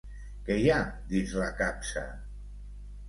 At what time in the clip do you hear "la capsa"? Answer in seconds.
1.43-2.07